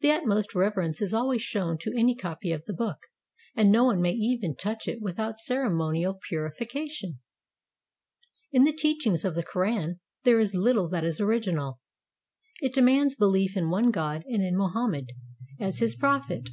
[0.00, 2.98] The utmost reverence is always shown to any copy of the book,
[3.56, 7.18] and no one may even touch it without ceremonial purification.
[8.52, 11.80] In the teachings of the Koran there is little that is original.
[12.60, 15.10] It demands belief in one God and in Mohammed
[15.58, 16.48] as his prophet.